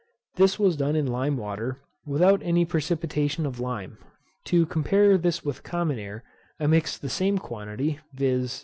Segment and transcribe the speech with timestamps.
[0.33, 3.99] This was done in lime water, without any precipitation of lime.
[4.45, 6.23] To compare this with common air,
[6.59, 8.59] I mixed the same quantity, viz.